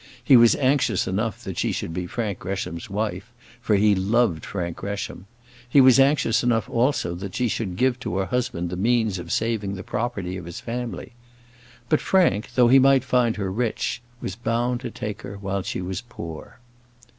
[0.23, 4.77] He was anxious enough that she should be Frank Gresham's wife, for he loved Frank
[4.77, 5.27] Gresham;
[5.69, 9.31] he was anxious enough, also, that she should give to her husband the means of
[9.31, 11.11] saving the property of his family.
[11.87, 15.81] But Frank, though he might find her rich, was bound to take her while she
[15.83, 16.57] was poor.